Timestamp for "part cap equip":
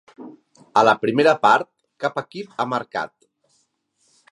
1.43-2.57